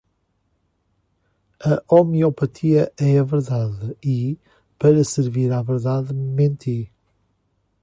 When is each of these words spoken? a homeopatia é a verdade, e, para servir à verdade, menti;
a 1.59 1.79
homeopatia 1.87 2.91
é 2.99 3.19
a 3.19 3.23
verdade, 3.23 3.95
e, 4.03 4.39
para 4.79 5.03
servir 5.03 5.51
à 5.53 5.61
verdade, 5.61 6.11
menti; 6.11 6.91